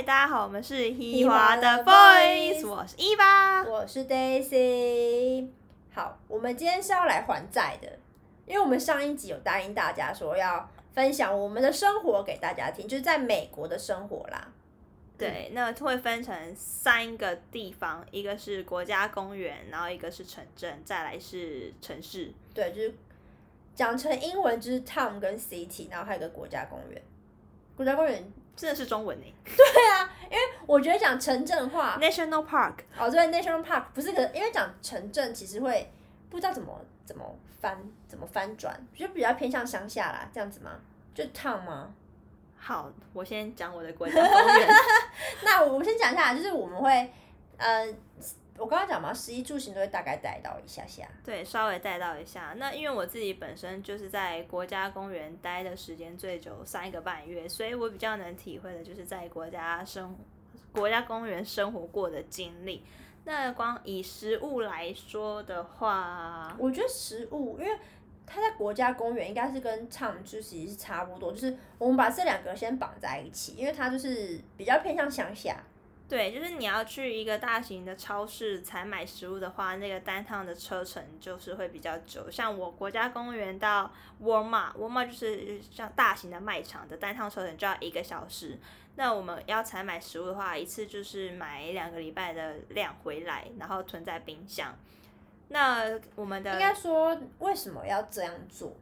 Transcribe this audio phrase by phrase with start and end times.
[0.00, 3.62] 嗨，大家好，我们是ฮี华的 boys，我是伊娃。
[3.64, 5.46] 我是 Daisy。
[5.92, 7.98] 好，我们今天是要来还债的，
[8.46, 14.48] 因为我们上一集有答应大家说要分享我们的生活给大家听，就是在美国的生活啦。
[15.18, 22.32] 对，那会分成三个地方，一个是国家公园，然后一个是城镇，再来是城市。
[22.54, 22.94] 对，就是
[23.74, 27.02] 讲成英文就是 town 跟 city，然后还有一个国家公园。
[27.76, 32.74] 国家公园真的是中文呢对啊，因为我觉得讲城镇话，，National Park。
[32.98, 35.90] 哦，对，national park 不是可，因为讲城镇其实会
[36.28, 37.24] 不知道怎么怎么
[37.58, 40.72] 翻怎么翻转，就比较偏向乡下啦，这样子吗？
[41.14, 41.94] 就 town 吗？
[42.58, 44.68] 好，我先讲我的国家公园。
[45.42, 47.10] 那我们先讲一下，就是我们会，
[47.56, 47.86] 呃，
[48.60, 51.08] 我刚刚讲嘛，十一住行都会大概带到一下下。
[51.24, 52.52] 对，稍微带到一下。
[52.58, 60.14] 那因为我自己本身就是在国家公园待的时间最久，三个半月，所以我比较能体会的就是在国家生
[60.72, 62.84] 国家公园生活过的经历。
[63.24, 67.78] 那光以食物来说的话，我觉得食物，因为
[68.26, 75.56] 它在国家公园应该是跟唱就其实是差不多，就是我们把这两个先绑在一起，因为它就是比较偏向乡下。
[76.10, 82.28] 对，就是你要去一个大型的超市采买食物的话，那个单趟的车程就是会比较久。
[82.28, 88.58] 像我国家公园到沃尔玛，沃尔玛就是像大型的卖场的单趟车程就要一个小时。
[88.96, 94.76] 那我们要采买食物的话，一次就是买两个礼拜的量回来，然后囤在冰箱。
[95.46, 98.76] 那我们的应该说为什么要这样做？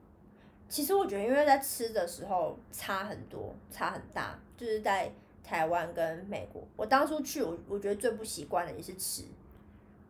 [0.66, 5.12] 其实我觉得，因为在吃的时候差很多，差很大，就是在
[5.48, 6.62] 台湾跟美国。
[6.76, 9.22] 我当初去，我我觉得最不习惯的也是吃，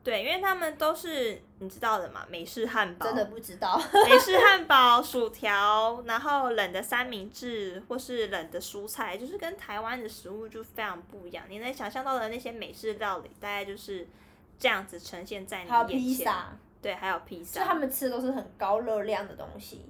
[0.03, 3.81] 对，因为他们都是你知道的嘛，美式汉堡，真的不知道。
[4.09, 11.45] 美式汉堡、薯条，然后冷的三明治或是冷的蔬菜，就是跟台湾的食物就非常不一样。
[11.49, 14.07] 你能想象到的那些美式料理，大概就是
[14.59, 16.01] 这样子呈现在你还有眼前。
[16.01, 19.85] 披萨，对，还有披萨就他，们吃的都是很高热量的东西。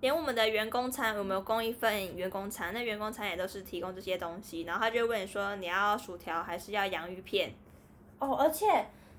[0.00, 7.52] 连我们的员工餐，我们有供一份员工餐，那员工餐也都是提供这些东西，然后他就会问你说你要薯条还是要洋芋片？
[8.18, 8.66] 哦，而且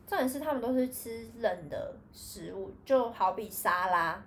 [0.07, 4.23] 重点是他们都是吃冷的食物，就好比沙拉，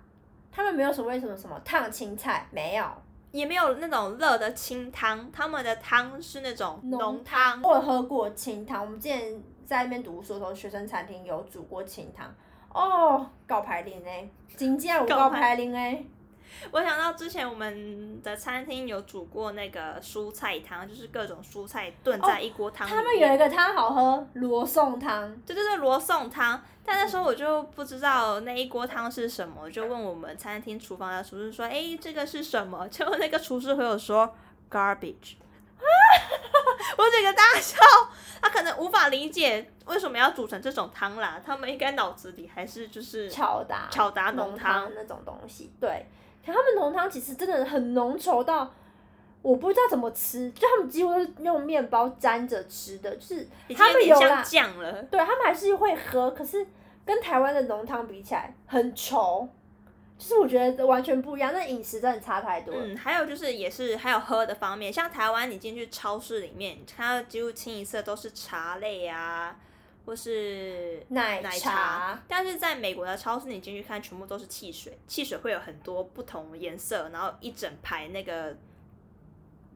[0.51, 2.85] 他们没有所谓什么什么烫青菜，没有
[3.31, 7.61] 也没有那种热的清汤，他们的汤是那种浓汤。
[7.61, 12.33] 我有喝过清汤，我们之前在那边读书的时候，学生餐厅有煮过清汤。
[12.73, 16.05] 哦，高排零诶，真正有高排零诶。
[16.71, 22.91] 我想到之前我们的餐厅有煮过那个蔬菜汤，就是各种蔬菜炖在一锅汤里。
[22.91, 25.35] 他们有一个汤好喝，罗宋汤。
[25.45, 26.61] 对对对，罗宋汤。
[26.87, 34.35] 但那时候我就不知道那一锅汤是什么，就问我们餐厅厨房的厨师说：“哎，这个是什么？”结果那个厨师回我说
[34.69, 35.35] ：“garbage。
[36.97, 37.77] ”我整个大笑，
[38.41, 41.41] 他可能无法理解为什么要煮成这种汤啦。
[41.43, 46.05] 他们应该脑子里还是就是巧达巧达浓浓汤那种东西，对。
[46.45, 48.73] 可他们浓汤其实真的很浓稠到，
[49.41, 55.03] 我不知道怎么吃，就他们几乎都是用面包沾着吃的，就是他们有啦，酱了。
[55.03, 56.65] 对他们还是会喝，可是
[57.05, 59.47] 跟台湾的浓汤比起来很稠，
[60.17, 62.81] 就是我觉得完全不一样，那饮食真的差太多了。
[62.85, 69.55] 嗯，还有就是也是还有喝的方面，像台湾你进去超市里面，你看到几乎清一色都是茶类啊，
[70.05, 78.55] 或是奶奶茶但是在美国的超市，你进去看，全部都是汽水，汽水会有很多不同颜色，然后一整排那个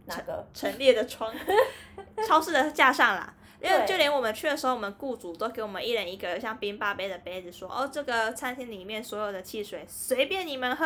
[0.06, 0.46] 哪个？
[0.54, 1.34] 陈列的窗，
[2.28, 3.34] 超市的架上啦。
[3.62, 10.86] 因为就连我们去的时候，我们雇主都给我们一人一个像冰霸杯的杯子，说哦，这个餐厅里面所有的汽水随便你们喝。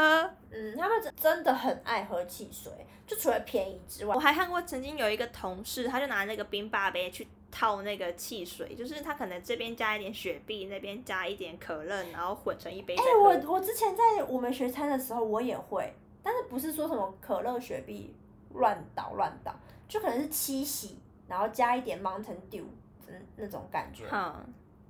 [0.50, 2.72] 嗯，他们真真的很爱喝汽水，
[3.06, 13.04] 就除了便宜之外我，还看过曾经有一个同事，他就拿那个冰霸杯去套那个汽水，就是他可能这边加一点雪碧，那边加一点可乐，然后混成一杯哎。
[13.22, 15.94] 我我之前在我们学餐的时候，我也会，
[16.24, 18.16] 但是不是说什么可乐、雪碧
[18.56, 19.54] 乱倒乱倒，
[19.88, 22.64] 就可能是七喜，然后加一点 Mountain Dew，
[23.08, 24.34] 嗯，那种感觉，哼，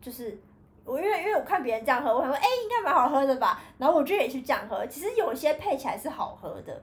[0.02, 0.40] 就是
[0.86, 6.82] 我因为因为我看别人这样喝，我想说，哎、应该蛮好喝的吧，然后我就也去这样喝，其实有些配起来是好喝的，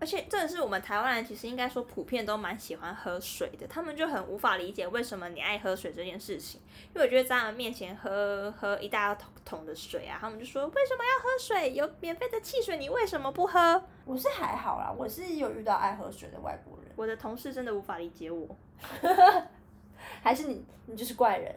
[0.00, 6.60] 而且真的是我们台湾人，其实应该说普遍都蛮喜欢喝水的，他们就很无法理解为什么你爱喝水这件事情。
[6.94, 11.72] 因为我觉得在他们面前喝喝一大桶桶的水啊，他们就说为什么要喝水？
[11.74, 13.82] 有免费的汽水，你为什么不喝？
[14.04, 18.56] 我是还好啦，我是有遇到爱喝水的外国人，我的同事真的无法理解我。
[20.22, 21.54] 还是你你就是怪人，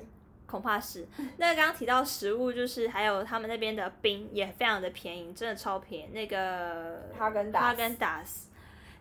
[0.51, 1.07] 恐怕是。
[1.37, 6.11] 那刚刚提到食物，就是还有他们那边的冰也非常的便宜，真的超便宜。
[6.11, 8.49] 那个哈根达斯哈根达斯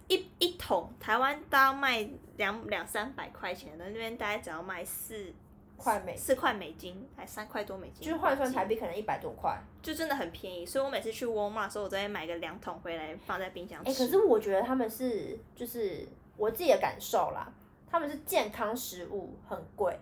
[0.06, 5.32] 一一桶，台湾大概卖两两三百块钱的，那边大概只要卖四
[5.76, 9.58] 块美四块美金，还三块多美金，就是换算台币可能一百多块。
[9.82, 10.66] 就真的很便宜。
[10.66, 13.82] 所以我每次去沃尔玛的时候，我都会买个两桶回来放在冰箱。
[13.84, 16.06] 可是我觉得他们是就是
[16.36, 17.50] 我自己的感受啦，
[17.90, 19.98] 他们是健康食物很贵，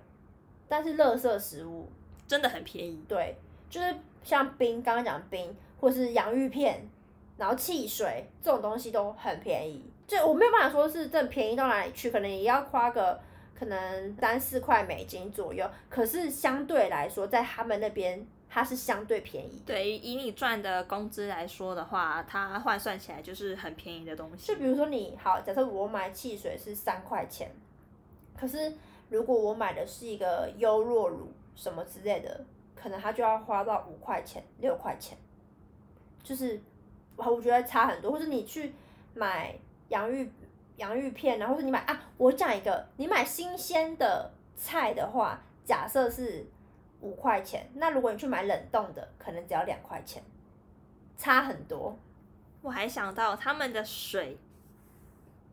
[0.68, 1.88] 但是垃圾食物
[2.26, 3.02] 真的很便宜。
[3.08, 3.36] 对，
[3.70, 6.86] 就是像冰，刚刚讲冰，或是洋芋片，
[7.36, 9.82] 然后汽水这种东西都很便宜。
[10.06, 13.20] 就我没有办法说是真的便宜到哪里去，可能也要花个
[13.54, 15.68] 可能三四块美金左右。
[15.90, 19.74] 可是相对来说，在他们那边它是相对便宜的。
[19.74, 24.46] 对，以你赚的工资来说的话，它换算起来就是很便宜的东西。
[24.46, 27.50] 就比如说你好，假设我买汽水是三块钱，
[28.34, 28.72] 可是
[29.10, 32.44] 如果我买的是一个优若乳什么之类的，
[32.74, 35.16] 可能它就要花到五块钱、六块钱，
[36.22, 36.60] 就是
[37.16, 38.12] 我觉得差很多。
[38.12, 38.74] 或者你去
[39.14, 39.58] 买
[39.88, 40.30] 洋芋
[40.76, 46.46] 洋芋片，然后或者你买啊，我讲一个，你买新鲜的菜的话，假设是
[47.00, 50.22] 五块钱，那如果你去买冷冻的，可能只要两块钱，
[51.16, 51.98] 差很多。
[52.60, 54.36] 我还想到他们的水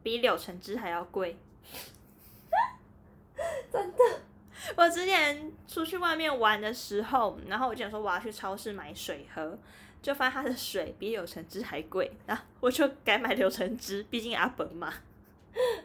[0.04, 1.38] 比柳橙汁还要贵。
[3.72, 3.98] 真的。
[4.76, 9.58] 我之前出去外面玩的时候，然后我就想说我要去超市买水喝，
[10.02, 14.94] 就发现它的水比柳橙汁还贵，然后我就改买柳橙汁，毕竟阿本嘛。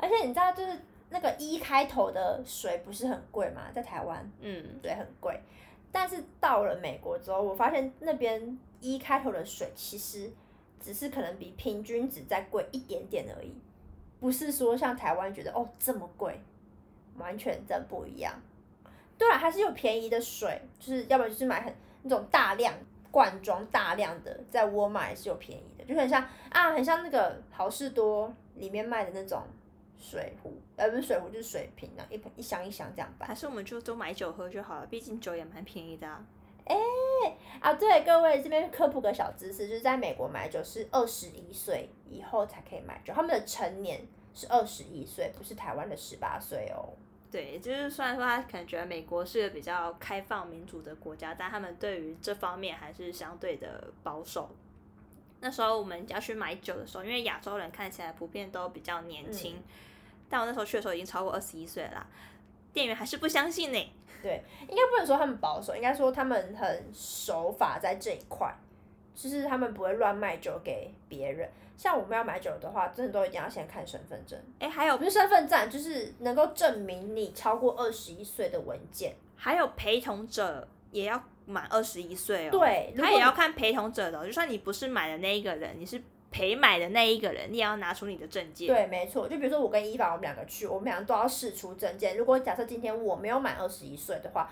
[0.00, 0.78] 而且你知道，就是
[1.10, 5.38] 那个一开头的水不是很贵嘛，在台湾嗯，对很贵，
[5.92, 10.30] 但是到了美国之后，我发现那边一开头的水其实
[10.80, 13.52] 只是可能比平均值再贵一点点而已，
[14.20, 16.40] 不是说像台湾觉得哦这么贵，
[17.20, 18.34] 完全真不一样。
[19.16, 21.72] 对了，还是有便宜的水，就是要不然就是买很
[22.02, 22.74] 那种大量
[23.10, 29.42] 罐装大量的，在沃尔玛也是有便宜的，就很像啊，很像那个好事多里面卖的那种
[29.98, 33.26] 水壶，呃不是水壶就是水瓶啊，一盆一箱一箱这样摆。
[33.26, 36.24] 还是我们就都买酒喝就好了，毕竟酒也蛮便宜的啊。
[37.60, 44.00] 啊，对，各位这边科普个小知识，就是在美国买酒是二十一岁以后才可以买酒，他们的成年
[44.32, 46.94] 是二十一岁，不是台湾的十八岁哦。
[47.30, 54.50] 对，就是虽然说他可能觉得美国是个比较开放民主的国家，但他们对于这方面还是相对的保守。
[55.40, 59.62] 那时候我们要去买酒的时候，因为亚洲人看起来普遍都比较年轻，
[60.28, 62.06] 但我那时候去的时候已经超过二十一岁了啦，
[62.72, 63.92] 店员还是不相信呢。
[64.22, 68.52] 对，应该不能说他们保守，应该说他们很守法在这一块，
[69.14, 71.48] 就是他们不会乱卖酒给别人。
[71.80, 79.14] 像我们要买酒的话，真的都一定要先看身份证，哎，还有不是身份证，就是能够证明你超过二十一岁的文件。
[79.34, 82.50] 还有陪同者也要满二十一岁哦。
[82.50, 85.98] 对如果他也要看陪同者的哦、就算你不是买的那一个人，你是
[86.30, 88.68] 陪买的那一个人，你也要拿出你的证件。
[88.68, 89.26] 对，没错。
[89.26, 92.14] 就比如说我跟伊凡，我们两个去，我们两个都要试出证件。
[92.14, 94.50] 如果假设今天我没有满二十一岁的话，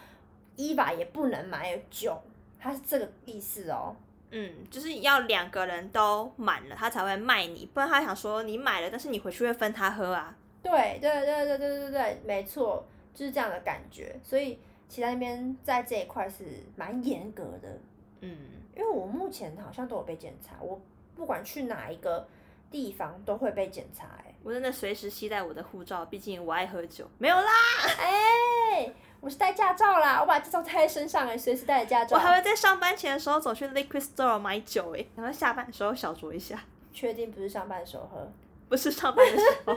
[0.56, 2.18] 伊凡也不能买酒，
[2.58, 3.94] 他是这个意思哦。
[4.30, 10.36] 嗯，就是要两个人都满了，他才会卖你，不然他想说你买了，但是你回去会分他喝啊。
[10.62, 14.18] 对对对对对对对，没错，就是这样的感觉。
[14.22, 14.58] 所以
[14.88, 16.44] 其他那边在这一块是
[16.76, 17.78] 蛮严格的，
[18.20, 18.36] 嗯，
[18.76, 20.80] 因为我目前好像都有被检查，我
[21.14, 22.28] 不管去哪一个
[22.70, 24.34] 地方都会被检查、欸。
[24.42, 27.08] 我真的随时携带我的护照，毕竟我爱喝酒。
[27.18, 27.50] 没有啦，
[27.98, 32.16] 哎、我是带驾照啦，我把驾照带在身上哎、随时带着驾照。
[32.16, 38.30] 我还会在上班前的时候走去 Liquid Store 买酒诶，然后下班的时候小酌一下，确定不是上班的时候喝？
[38.68, 39.76] 不是上班的时候。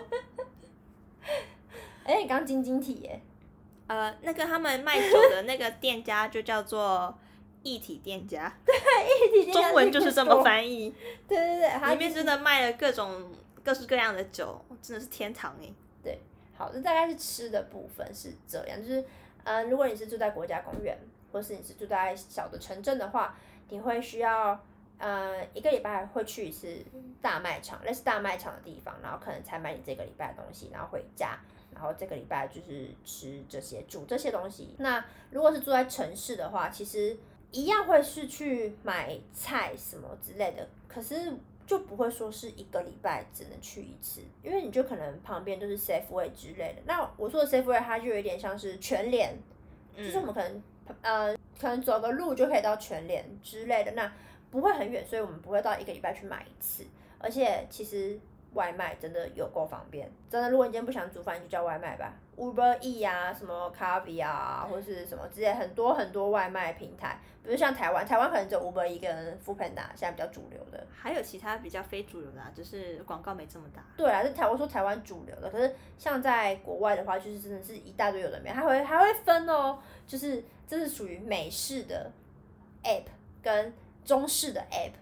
[2.03, 3.21] 哎、你刚刚晶晶体耶、
[3.87, 7.13] 呃，那个他们卖酒的那个店家就叫做
[7.63, 10.93] 一体店家，对，一体店家中文就是这么翻译。
[11.27, 13.31] 对对对，里面真的卖了各种
[13.63, 15.67] 各式各样的酒，真的是天堂哎。
[16.57, 19.03] 好，这大概是吃的部分是这样，就是
[19.43, 20.97] 嗯，如果你是住在国家公园，
[21.31, 23.37] 或是你是住在小的城镇的话，
[23.69, 24.59] 你会需要
[24.97, 26.83] 呃一个礼拜会去一次
[27.21, 31.37] 大卖场，类似大卖场的地方，然后可能才买你这个礼拜的东西，然后回家。
[31.73, 34.75] 然后这个礼拜就是吃这些煮这些东西。
[34.77, 37.17] 那如果是住在城市的话，其实
[37.49, 41.33] 一样会是去买菜什么之类的，可是
[41.71, 46.81] 就不会说是一个礼拜只能去一次，因为你就可能旁边都是 Safeway 之类的。
[46.83, 49.33] 那我说的 Safeway 它就有点像是全联，
[49.95, 50.61] 就是我们可能
[51.01, 54.11] 呃可能走个路就可以到全联之类的，那
[54.49, 56.85] 不会很远，所以我们不会到一个礼拜去买一次。
[57.17, 58.19] 而且其实
[58.51, 62.13] 外卖真的有够方便，真的，如果你今天不想煮饭，你就叫外卖吧。
[62.41, 70.87] Uber E 啊，什么 c a v i 啊，或是什么之类很多很多外卖平台，比如像台湾，台湾可能只有 Uber E 跟 f o o Panda 现在比较主流的。
[70.91, 73.83] 还有其他比较非主流的、啊，就是广告没这么大。
[73.95, 82.11] 对啊，是台湾说台湾主流的，可是像在国外的话，就是真的是一大堆有的没有，还会还会分哦，就是这是属于美式的
[82.83, 83.05] app
[83.43, 83.71] 跟
[84.03, 84.93] 中式的 app。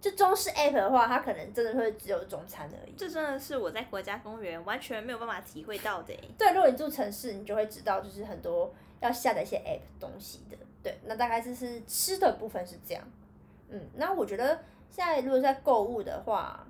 [0.00, 2.94] 就中式 app 的话，它可能真的会只有中餐而已。
[2.96, 6.30] 这真的是我在国家公园完全没有办法体会到的欸。
[6.38, 10.56] 对，如果你住城市，你就会知道，就是很多要下载一些 app 东西的。
[10.82, 13.04] 对，那大概就是吃的部分是这样。
[13.68, 16.66] 嗯，那我觉得现在如果在购物的话，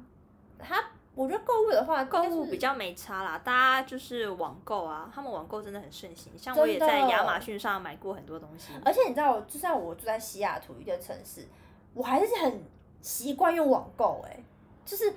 [0.59, 0.85] 它
[1.15, 8.73] 我觉得购物的话，购物比较较没差啦，大家就是网购啊，他们网购真的很盛行，像我也在亚马逊上买过很多东西。
[8.85, 11.47] 而且你知道，就算我住在西雅图一个城市，
[11.95, 12.63] 我还是很
[13.01, 14.25] 习惯用网购。
[14.29, 14.43] 哎，
[14.85, 15.13] 就是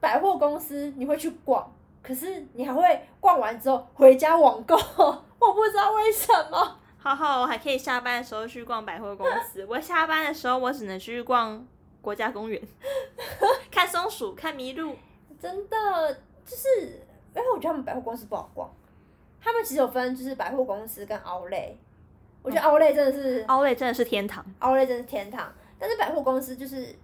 [0.00, 4.76] 百货公司你会去逛，可是你还会逛完之后回家网购，
[5.38, 6.78] 我不知道为什么。
[6.98, 9.64] 好好，我还可以下班的时候去逛百货公司。
[9.70, 11.64] 我下班的时候，我只能去逛
[12.02, 12.60] 国家公园，
[13.70, 14.96] 看松鼠，看麋鹿。
[15.38, 16.14] 真的
[16.44, 18.68] 就是，因为我觉得他们百货公司不好逛，
[19.40, 21.74] 他们其实有分就是百货公司跟 Outlet，
[22.42, 24.44] 我觉得 Outlet 真的是、奥莱真的是天堂。
[24.58, 26.96] Outlet 真的是天堂，但是百货公司就是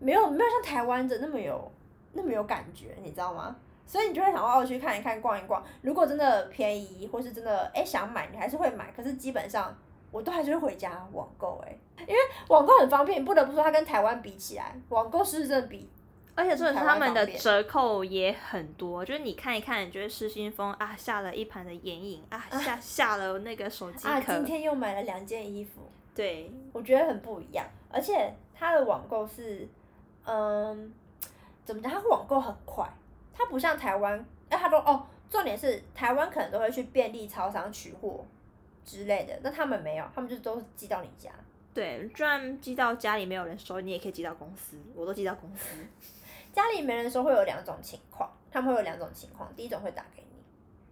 [0.00, 1.70] 没有没有像台湾的那么有
[2.12, 3.54] 那么有感觉，你知道吗？
[3.86, 9.76] 所以你就会想要哦去看一看逛一逛，如果真的便宜或是真的哎想买，你还是会买，可是基本上
[10.10, 15.88] 我都还是会回家网购哎，因为网购很方便，不得不说它跟台湾比起来，网购是真的比
[16.36, 25.82] 而且重点是台他们的折扣也很多，就是你看一看，你觉得失心疯啊，下了一盘的眼影啊， 下下了那个手机啊壳，今天又买了两件衣服。
[26.14, 29.68] 对，我觉得很不一样，而且它的网购是，
[30.24, 30.92] 嗯，
[31.64, 31.90] 怎么讲？
[31.90, 32.88] 它网购很快，
[33.32, 38.24] 它不像台湾，哎，他说哦，重点是台湾可能都会去便利超商取货
[38.84, 41.30] 之类的，那他们没有，他们就都是寄到你家。
[41.72, 45.76] 对，就算寄到家里没有人收，你也可以寄到公司，我都寄到公司。
[46.52, 50.42] 家里没人收会有两种情况，他们会有两种情况，第一种会打给你，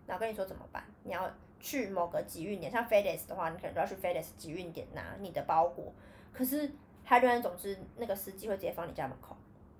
[0.06, 5.92] 然后跟你说怎么办，你要去某个集运点，像 FedEx 的话，你可能就要去 FedEx 集运点拿你的包裹，
[6.32, 6.70] 可是
[7.08, 9.34] 还有另外一种是那个司机会直接放你家门口，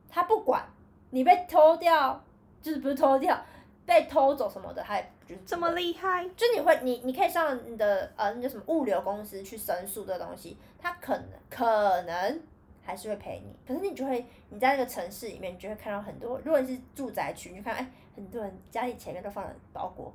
[0.08, 0.64] 他不管
[1.10, 2.24] 你被偷掉，
[2.62, 3.38] 就是不是偷掉，
[3.84, 6.26] 被偷走什么的，他也就是不这么厉害？
[6.30, 12.40] 就你会，你你可以上你的呃那叫什么物流公司去申诉这东西，他可能可能
[12.82, 20.10] 还是会赔你，可是你就会你在那个城市里面，你就会看到很多，如果你是住宅区，你就看哎很多人家里前面都放了包裹，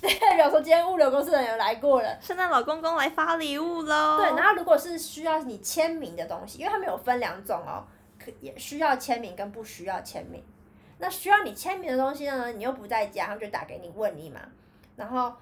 [0.00, 2.18] 代表说今天物流公司的人有来过了。
[2.20, 4.18] 圣诞老公公来发礼物喽！
[4.18, 7.84] 对，然后如果是需要你签名的东西，因为他们有分两种哦，
[8.18, 10.42] 可也需要签名跟不需要签名。
[10.98, 14.40] 那需要你签名的东西呢，你又不在家，他们就打给你问你嘛，
[14.96, 15.32] 然后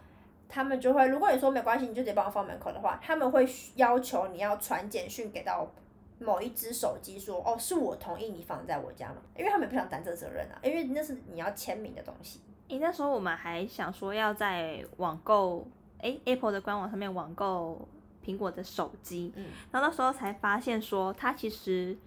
[0.48, 5.70] 他们就会，如果你说没关系，你就直接帮我放门口的话，他们会要求你要传简讯给到
[6.18, 12.40] 某一只手机说，哦，是我同意你放在我家嘛，因为他们也不想担这个责任啊，因为那是你要签名的东西。
[12.70, 15.66] 诶，那时候我们还想说要在网购，
[15.98, 17.88] 诶 a p p l e 的官网上面网购
[18.24, 21.98] 苹果的手机，嗯，然后那时候才发现说，它其实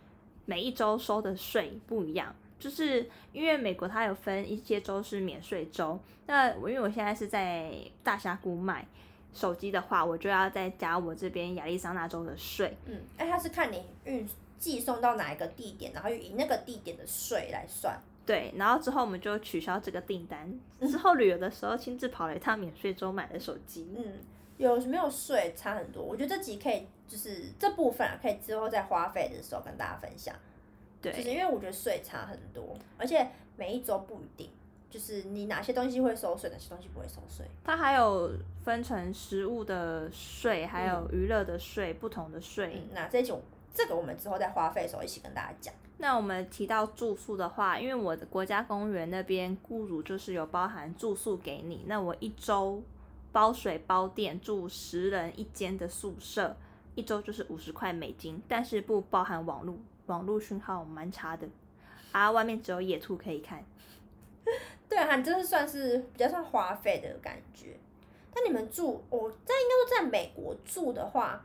[0.46, 8.88] 每一周收的税不一样，就是因为美国它有分一些州是免税州，那我因为我现在是在大峡谷买
[9.34, 14.26] 手机的话，我就要再加我这边亚利桑那州的税，嗯，哎，它是看你运
[14.58, 18.00] 寄送到哪一个地点，然后以那个地点的税来算。
[18.26, 24.14] 对，然后之后我们就取消这个订单，之后旅游的时候亲自跑了一趟免税州买的手机，嗯，
[24.58, 26.02] 有没有税差很多？
[26.02, 30.34] 我觉得这集可以就是这部分啊，可以之后在花费的时候跟大家分享。
[31.02, 34.50] 对，就是因为我觉得税差很多，而且每一周不一定，
[34.90, 37.46] 就是你哪些东西会收税，哪些东西不会收税。
[37.66, 38.32] 它还有
[38.64, 42.72] 分成食物的税，还有娱乐的税，不同的税。
[42.76, 43.42] 嗯，那这种
[43.74, 45.74] 这个我们之后在花费的时候一起跟大家讲。
[45.98, 52.84] 那我们提到住宿的话，因为我的国家公园那边雇主就是有包含住宿给你，那我一周
[53.32, 56.56] 包水包电住十人一间的宿舍，
[56.96, 59.78] 一周就是五十块美金，但是不包含网络，
[60.08, 61.48] 网络讯号蛮差的，
[62.12, 63.64] 啊，外面只有野兔可以看。
[64.90, 67.78] 对啊，你这是算是比较算花费的感觉。
[68.34, 71.44] 但你们住，我在应该说在美国住的话，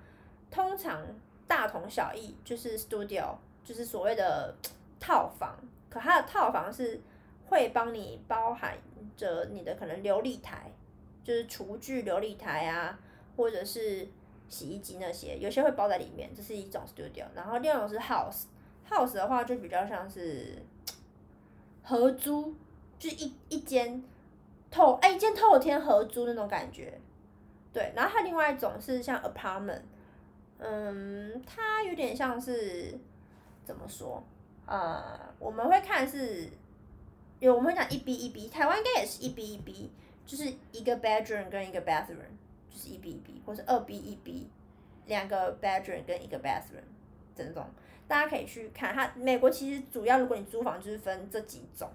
[0.51, 1.01] 通常
[1.49, 4.55] 大同小异，就是 studio，就是所谓的
[5.01, 5.57] 套房。
[5.91, 7.01] 可它的套房是
[7.47, 8.77] 会帮你包含
[9.17, 10.71] 着你的可能琉璃台，
[11.25, 12.99] 就是厨具琉璃台啊，
[13.37, 14.07] 或者是
[14.51, 17.25] 洗衣机那些，有些会包在里面，这是一种 studio。
[17.35, 20.63] 然后第二种是 house，house 的话就比较像是
[21.83, 22.55] 合租，
[22.99, 24.05] 就是一一间
[24.71, 27.01] 透哎，一间透天合租那种感觉。
[27.73, 29.81] 对，然后它另外一种是像 apartment，
[30.59, 32.99] 嗯，它有点像是
[33.65, 34.23] 怎么说？
[34.67, 36.51] 呃，我们会看是，
[37.39, 39.91] 有我们会讲一 B 一 B，台湾应该也是一 B 一 B，
[40.27, 42.37] 就是一个 bedroom 跟一个 bathroom，
[42.69, 44.51] 就是一 B 一 B，或是二 B 一 B，
[45.07, 46.85] 两个 bedroom 跟一个 bathroom
[47.35, 47.65] 这种，
[48.07, 48.93] 大家可以去看。
[48.93, 51.89] 它美国其实主要如果你租房就是分这几种，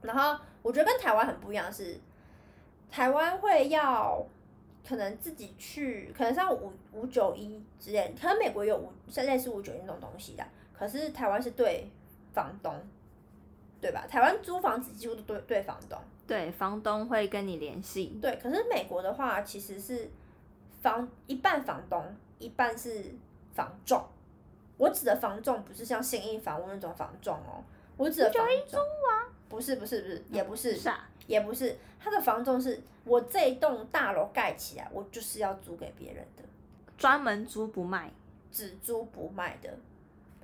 [0.00, 2.00] 然后我觉得跟台湾很不一样是，
[2.90, 4.26] 台湾会要
[4.86, 10.44] 可能自己去，可能像五五九一之类，可能美国有五像类似五九一那种东西的。
[10.72, 11.88] 可是台湾是对
[12.32, 12.74] 房东，
[13.80, 14.06] 对吧？
[14.08, 18.18] 台湾租房子几乎都对对房东，对，房东会跟你联系。
[18.20, 20.10] 对，可是美国的话其实是
[20.82, 22.04] 房一半房东，
[22.38, 23.14] 一半是
[23.54, 24.04] 房仲。
[24.76, 27.62] 我指的房仲不是像信义房屋那种房仲哦，
[27.96, 28.80] 我指的房仲
[29.48, 30.78] 不是不是不是也不是，
[31.26, 36.42] 也不是，他的房仲是我这一栋大楼盖起来，我就是要租给别人的，
[36.96, 38.10] 专门租不卖，
[38.50, 39.76] 只租不卖的。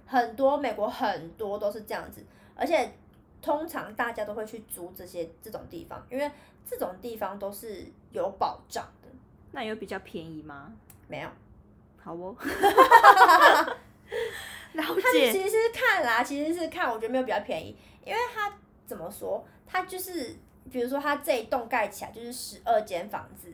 [0.06, 2.92] 很多美国很多都是这样子，而且
[3.40, 6.30] 通常大家都会去租这些这种地方，因为
[6.68, 9.08] 这种地方都是有保障的。
[9.52, 10.72] 那有比较便宜吗？
[11.08, 11.28] 没有。
[12.02, 12.36] 好哦。
[14.72, 15.32] 了解。
[15.32, 18.52] 其实是看啦，其实是看，我觉得没有比较便宜，因为它
[18.90, 20.34] 怎么说，它就是
[20.68, 23.48] 比如说它这一栋盖起来就是十二间房子，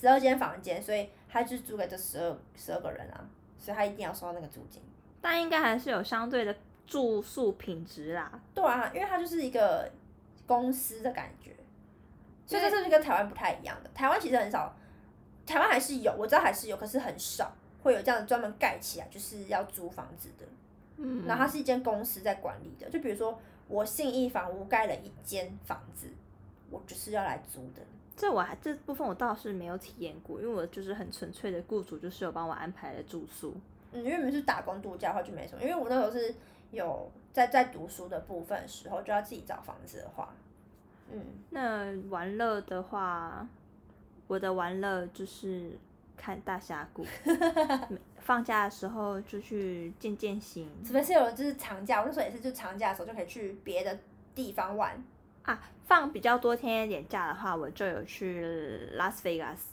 [0.00, 3.18] 十二间房间，所以它就租给这十二十二个人啊，
[3.58, 4.80] 所以他一定要收到那个租金。
[5.20, 6.54] 但应该还是有相对的
[6.86, 8.30] 住宿品质啦。
[8.54, 9.90] 对啊，因为它就是一个
[10.46, 11.50] 公司的感觉，
[12.46, 13.90] 所以这是跟台湾不太一样的。
[13.92, 14.72] 台湾其实很少，
[15.44, 17.52] 台湾还是有，我知道还是有，可是很少
[17.82, 20.46] 会有这样专门盖起来就是要租房子的。
[20.98, 21.26] 嗯。
[21.26, 23.36] 然后它是一间公司在管理的，就比如说
[23.68, 26.08] 我信义房屋盖了一间房子，
[26.70, 27.82] 我就是要来租的。
[28.16, 33.54] 这我还这部分我倒是没有体验过，因为我就是很纯粹的雇主，就是有帮我安排了住宿。
[33.92, 36.34] 嗯，因为你是打工度假的话就没什么，因为我那时候是
[36.70, 40.32] 有在在读书的部分时候就要自己找房子的话，
[41.12, 43.46] 嗯，那玩乐的话，
[44.26, 45.78] 我的玩乐就是
[46.16, 47.04] 看大峡谷，
[48.18, 50.68] 放假的时候就去健健行。
[50.84, 53.98] 除非是有就是长假，我那时候也是就长假的时候就可以去别的
[54.34, 55.02] 地方玩
[55.42, 55.60] 啊。
[55.86, 59.72] 放比较多天一点假的话，我就有去拉斯维加斯。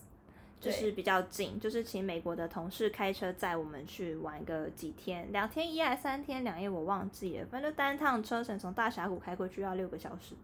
[0.60, 7.45] 就是比较近，就是请美国的同事开车载我们去玩个几天，两天一夜，三天两夜，我忘记了。
[7.47, 10.36] 反正单趟车程从大峡谷开过去要六个小时。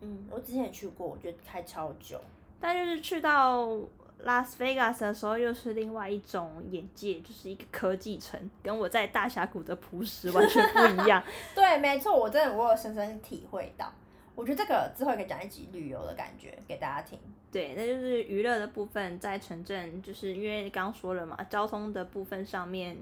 [0.00, 2.18] 嗯，我之前也去过，我觉得开超久。
[2.58, 3.78] 但就是去到
[4.24, 11.22] 拉斯维加斯的时候，又是另外一种眼界，就是一个科技城，跟我在大峡谷的朴实完全不一样。
[11.54, 13.92] 对，没错，我真的我有深深体会到。
[14.34, 17.18] 我觉得这个之后可以讲一集旅游的感觉给大家听。
[17.50, 22.96] 对，那就是娱乐的部分，在城镇，就是因为刚刚说了嘛，交通的部分上面，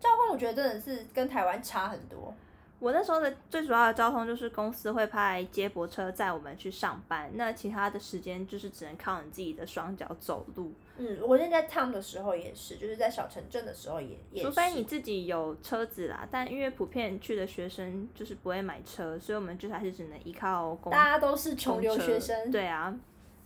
[0.00, 2.34] 交通我觉得真的是跟台湾差很多。
[2.84, 10.70] 我那时候的最主要的交通就是公司会派接驳车载我们去上班，那其他的时间就是只能靠你自己的双脚走路。
[10.98, 14.44] 嗯，我现在 town 的时候也是，就是在小城镇的时候也也。
[14.44, 20.92] 除非你自己有车子啦，但因为普遍去的学生就是不会买车，所以我们就还是只能依靠公。
[20.92, 22.50] 大家都是穷留学生。
[22.50, 22.94] 对啊。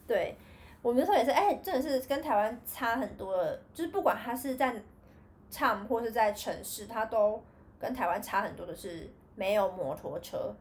[0.09, 0.35] 对，
[0.83, 4.83] 我们那时候也是，哎，真的是跟台湾差很多的，就是不管他是在
[5.53, 7.41] town 或是在城市，他都
[7.79, 10.53] 跟台湾差很多的是没有摩托车。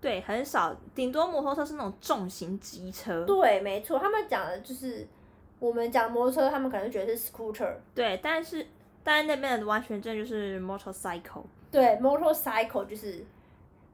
[0.00, 3.24] 对，很少，顶多摩托车是那种重型机车。
[3.24, 5.06] 对，没错，他们讲的就是
[5.58, 7.74] 我们讲摩托车，他们可能觉得是 scooter。
[7.94, 8.66] 对，但是
[9.02, 11.44] 但是那边的完全证就是 motorcycle。
[11.70, 13.24] 对，motorcycle 就是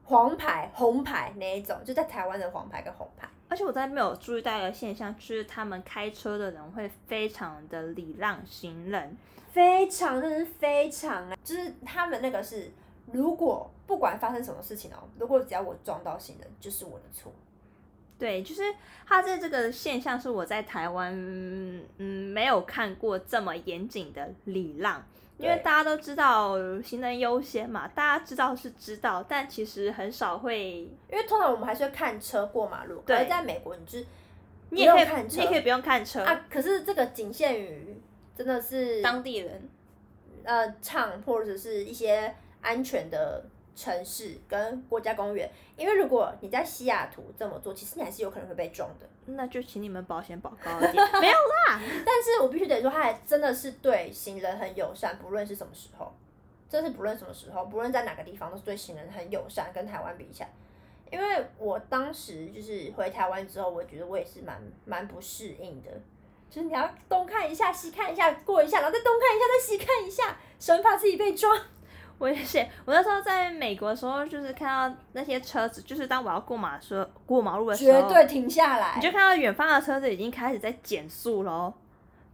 [0.03, 3.27] 黄牌、红牌那一种，就在台湾的黄牌跟红牌。
[3.47, 9.15] 而且我在没有注意到一个现象，就是他们开车的人会非常的礼让行人，
[9.51, 12.71] 非常真的是非常啊，就是他们那个是，
[13.11, 17.31] 如果不管发生什么事情哦，如果只要我撞到行人，就是我的错。
[18.17, 18.63] 对，就是
[19.05, 21.13] 他在这个现象是我在台湾
[21.97, 25.03] 嗯没有看过这么严谨的礼让。
[25.39, 33.01] 因为大家都知道行人优先嘛，大家知道是知道，但其实很少会，因为通常我们还是会看车过马路。
[33.05, 34.05] 对，在美国，你就是
[34.69, 36.45] 你也可以看车，你也可以不用看车啊。
[36.49, 37.99] 可是这个仅限于
[38.37, 39.69] 真的是当地人，
[40.43, 43.45] 呃，唱或者是一些安全的。
[43.75, 49.09] 城市跟国家公园，因为如果你在西雅图这么做，其实你还是有可能会被撞的。
[49.25, 50.93] 那就请你们保险保高一点。
[51.19, 56.13] 没有啦，但是我必须得说，他还真的是对行人很友善，不论是什么时候，
[56.69, 59.71] 真是不论什么时候，不论在哪个地方，都是对行人很友善。
[59.73, 60.53] 跟台湾比起来，
[61.11, 65.91] 因因为我当时就是回台湾之后，我觉得我也是蛮蛮不适应的，
[66.49, 71.55] 就是你要东看一下西看一下过一下，然后再东看一下再西看一下，生怕自己被抓。
[72.17, 79.01] 我也是，我那时候在美国的时候，就是看到那些车子，就是当我要过马时候过马路的时候，绝对停下来你。
[79.01, 81.73] 就看到远方的车子已经开始在减速喽，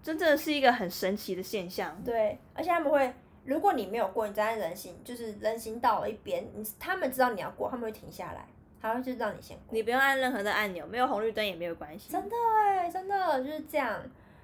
[0.04, 2.00] 真正的是一个很神奇的现象。
[2.04, 3.12] 对，而且他们会，
[3.46, 8.46] 如果你没有过，你站在人行就是人行道的一边，你他们知道你要过，他们会停下来，
[8.80, 9.66] 他会就让你先过。
[9.72, 12.12] 你不用按任何的按钮，没有红绿灯也没有关系。
[12.12, 14.00] 真的哎，真的就是这样，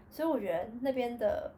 [0.10, 1.54] 所以我觉得那边的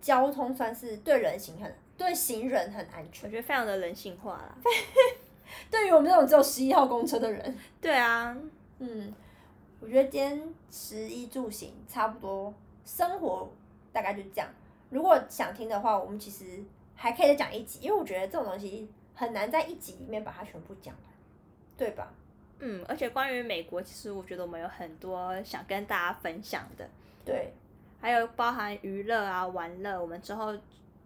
[0.00, 3.30] 交通算是对人行很对行人很安全我。
[3.30, 4.56] 觉得非常的人性化啦。
[5.70, 8.36] 对于我们这种只有十一号公车的人， 对啊，
[8.78, 9.12] 嗯，
[9.80, 12.52] 我觉得今天食衣住行差不多，
[12.84, 13.50] 生活
[13.92, 14.48] 大概就这样。
[14.90, 16.62] 如果想听的话，我们其实
[16.94, 21.04] 还可以再讲一集，因为我觉得这种东西很难在一集里面把它全部讲完，
[21.76, 22.12] 对吧？
[22.58, 26.88] 嗯，而且关于美国，其实我觉得我们有很多想跟大家分享的，
[27.24, 27.52] 对，
[28.00, 30.54] 还有包含娱乐啊、玩乐，我们之后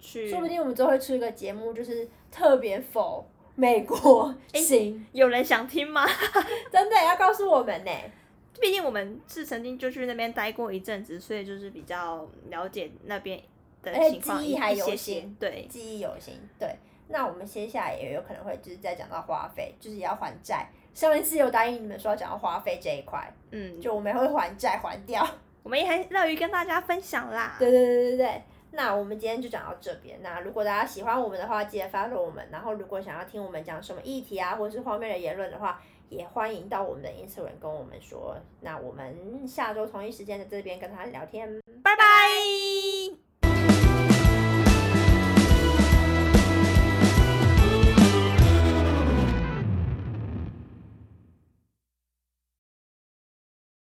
[0.01, 6.07] 去，说不定我们之后会出一个节目，就是特别否美国行，有人想听吗？
[6.71, 7.91] 真的要告诉我们呢、
[8.61, 13.41] 毕竟我们是曾经就去那边待过一阵子，所以就是比较了解那边
[13.83, 16.35] 的情况，记忆还一些些犹新对，记忆犹新。
[16.59, 16.77] 对，
[17.09, 20.69] 那我们接下来也有可能会就是再讲到花费，就是也要还债。
[20.95, 25.27] 上一次有答应你们说要讲到花费这一块，嗯，就我们会还债还掉。
[25.63, 27.57] 我们也很乐于跟大家分享啦。
[27.59, 28.43] 对对对对对。
[28.77, 30.21] 那我们今天就讲到这边。
[30.23, 32.47] 那如果大家喜欢我们的话，记得 follow 我们。
[32.53, 38.37] 然后如果想要听我们讲什么议题啊，或者是方面的言论的话，也欢迎到我们的 Instagram 跟我们说。
[38.61, 41.61] 那我们下周同一时间在这边跟他聊天。
[41.83, 43.26] 拜拜。